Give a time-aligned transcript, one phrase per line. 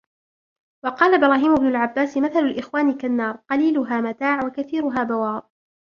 [0.85, 5.43] وَقَالَ إبْرَاهِيمُ بْنُ الْعَبَّاسِ مَثَلُ الْإِخْوَانِ كَالنَّارِ قَلِيلُهَا مَتَاعٌ وَكَثِيرُهَا بَوَارٌ